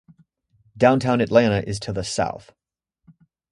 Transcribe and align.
Downtown 0.75 1.21
Atlanta 1.21 1.59
is 1.59 1.79
to 1.81 1.93
the 1.93 2.03
south. 2.03 2.55